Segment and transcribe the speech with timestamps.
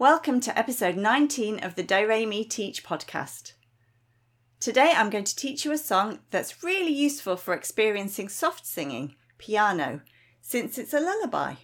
[0.00, 3.54] Welcome to episode 19 of the Do Re Mi Teach podcast.
[4.60, 9.16] Today I'm going to teach you a song that's really useful for experiencing soft singing,
[9.38, 10.02] piano,
[10.40, 11.54] since it's a lullaby.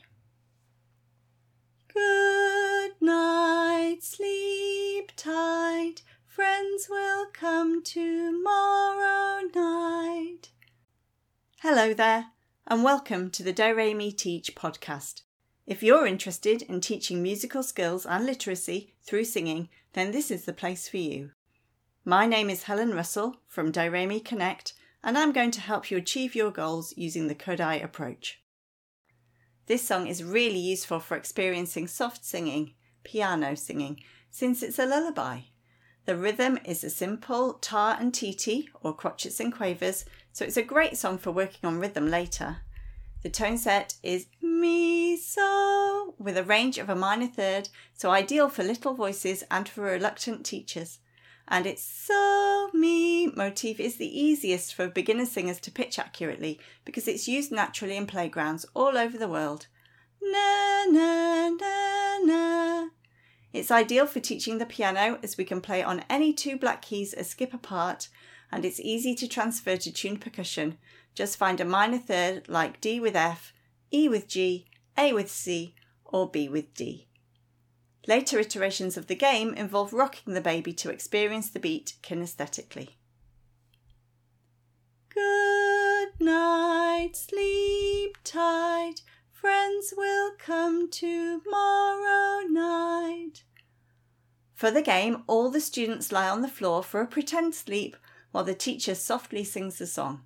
[1.94, 10.48] Good night, sleep tight, friends will come tomorrow night.
[11.60, 12.32] Hello there,
[12.66, 15.22] and welcome to the Do Re Mi Teach podcast.
[15.66, 20.52] If you're interested in teaching musical skills and literacy through singing, then this is the
[20.52, 21.30] place for you.
[22.04, 25.90] My name is Helen Russell from Do Re Mi Connect, and I'm going to help
[25.90, 28.42] you achieve your goals using the Kodály approach.
[29.66, 35.40] This song is really useful for experiencing soft singing, piano singing, since it's a lullaby.
[36.04, 40.62] The rhythm is a simple tar and titi, or crotchets and quavers, so it's a
[40.62, 42.58] great song for working on rhythm later.
[43.24, 48.50] The tone set is mi so with a range of a minor third, so ideal
[48.50, 50.98] for little voices and for reluctant teachers.
[51.48, 57.08] And its so mi motif is the easiest for beginner singers to pitch accurately because
[57.08, 59.68] it's used naturally in playgrounds all over the world.
[60.20, 62.88] Na na na na.
[63.54, 67.14] It's ideal for teaching the piano as we can play on any two black keys
[67.14, 68.10] a skip apart,
[68.52, 70.76] and it's easy to transfer to tuned percussion,
[71.14, 73.52] just find a minor third like D with F,
[73.92, 74.66] E with G,
[74.98, 77.06] A with C, or B with D.
[78.06, 82.90] Later iterations of the game involve rocking the baby to experience the beat kinesthetically.
[85.08, 88.96] Good night, sleep tight,
[89.30, 93.44] friends will come tomorrow night.
[94.54, 97.96] For the game, all the students lie on the floor for a pretend sleep
[98.32, 100.22] while the teacher softly sings the song.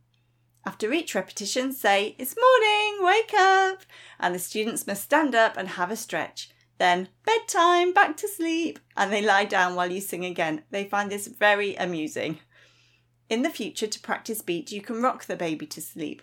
[0.69, 3.85] After each repetition, say, It's morning, wake up!
[4.21, 6.51] And the students must stand up and have a stretch.
[6.77, 8.79] Then, bedtime, back to sleep.
[8.95, 10.65] And they lie down while you sing again.
[10.71, 12.41] They find this very amusing.
[13.31, 16.21] In the future, to practice beat, you can rock the baby to sleep.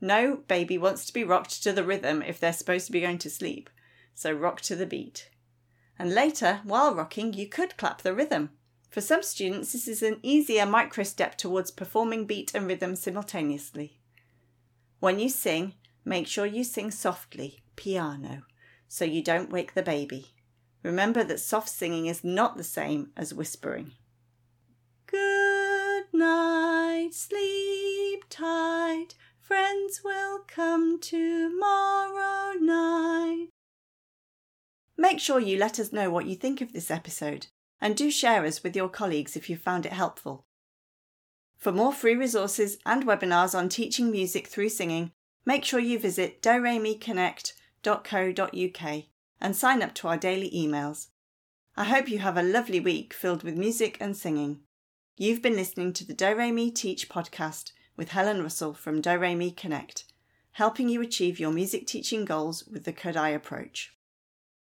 [0.00, 3.18] No baby wants to be rocked to the rhythm if they're supposed to be going
[3.18, 3.70] to sleep.
[4.16, 5.30] So rock to the beat.
[5.96, 8.50] And later, while rocking, you could clap the rhythm.
[8.90, 14.00] For some students, this is an easier micro step towards performing beat and rhythm simultaneously.
[14.98, 15.74] When you sing,
[16.04, 18.42] make sure you sing softly, piano,
[18.88, 20.34] so you don't wake the baby.
[20.82, 23.92] Remember that soft singing is not the same as whispering.
[25.06, 33.50] Good night, sleep tight, friends will come tomorrow night.
[34.96, 37.46] Make sure you let us know what you think of this episode
[37.80, 40.44] and do share us with your colleagues if you found it helpful.
[41.56, 45.12] For more free resources and webinars on teaching music through singing,
[45.44, 49.04] make sure you visit doremiconnect.co.uk
[49.40, 51.08] and sign up to our daily emails.
[51.76, 54.60] I hope you have a lovely week filled with music and singing.
[55.16, 60.04] You've been listening to the Do Teach podcast with Helen Russell from Do Connect,
[60.52, 63.94] helping you achieve your music teaching goals with the Kodály approach.